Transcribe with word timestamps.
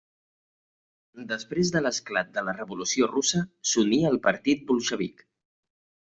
Després 1.31 1.71
de 1.75 1.81
l'esclat 1.83 2.31
de 2.37 2.43
la 2.47 2.55
Revolució 2.59 3.09
Russa, 3.11 3.41
s'uní 3.73 3.99
al 4.11 4.17
Partit 4.29 4.63
Bolxevic. 4.73 5.21